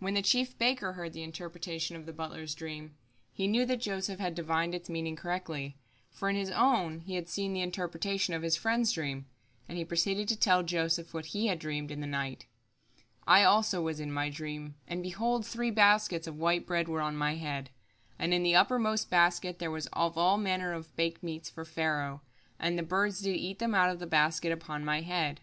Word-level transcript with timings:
When 0.00 0.14
the 0.14 0.22
chief 0.22 0.58
baker 0.58 0.94
heard 0.94 1.12
the 1.12 1.22
interpretation 1.22 1.94
of 1.94 2.04
the 2.04 2.12
butler's 2.12 2.52
dream, 2.52 2.96
he 3.32 3.46
knew 3.46 3.64
that 3.66 3.76
Joseph 3.76 4.18
had 4.18 4.34
divined 4.34 4.74
its 4.74 4.88
meaning 4.90 5.14
correctly, 5.14 5.78
for 6.10 6.28
in 6.28 6.34
his 6.34 6.50
own 6.50 6.98
he 7.02 7.14
had 7.14 7.28
seen 7.28 7.52
the 7.52 7.60
interpretation 7.60 8.34
of 8.34 8.42
his 8.42 8.56
friend's 8.56 8.90
dream, 8.90 9.26
and 9.68 9.78
he 9.78 9.84
proceeded 9.84 10.26
to 10.30 10.36
tell 10.36 10.64
Joseph 10.64 11.14
what 11.14 11.26
he 11.26 11.46
had 11.46 11.60
dreamed 11.60 11.92
in 11.92 12.00
the 12.00 12.08
night: 12.08 12.46
"I 13.24 13.44
also 13.44 13.80
was 13.80 14.00
in 14.00 14.10
my 14.10 14.30
dream, 14.30 14.74
and, 14.88 15.00
behold, 15.00 15.46
three 15.46 15.70
baskets 15.70 16.26
of 16.26 16.34
white 16.36 16.66
bread 16.66 16.88
were 16.88 17.00
on 17.00 17.14
my 17.16 17.36
head; 17.36 17.70
and 18.18 18.34
in 18.34 18.42
the 18.42 18.56
uppermost 18.56 19.10
basket 19.10 19.60
there 19.60 19.70
was 19.70 19.86
of 19.92 20.18
all 20.18 20.38
manner 20.38 20.72
of 20.72 20.96
bake 20.96 21.22
meats 21.22 21.48
for 21.48 21.64
Pharaoh; 21.64 22.20
and 22.58 22.76
the 22.76 22.82
birds 22.82 23.20
did 23.20 23.36
eat 23.36 23.60
them 23.60 23.76
out 23.76 23.90
of 23.90 24.00
the 24.00 24.08
basket 24.08 24.50
upon 24.50 24.84
my 24.84 25.02
head." 25.02 25.40